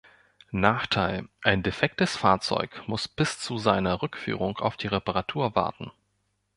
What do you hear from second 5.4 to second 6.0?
warten.